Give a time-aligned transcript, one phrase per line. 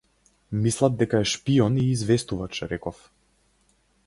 [0.61, 3.05] Мислат дека е шпион и известувач, реков.